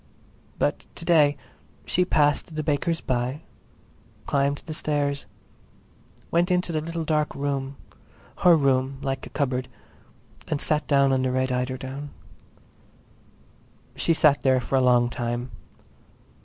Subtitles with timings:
[0.57, 1.37] But to day
[1.85, 3.41] she passed the baker's by,
[4.25, 5.27] climbed the stairs,
[6.31, 11.51] went into the little dark room—her room like a cupboard—and sat down on the red
[11.51, 12.09] eiderdown.
[13.95, 15.51] She sat there for a long time.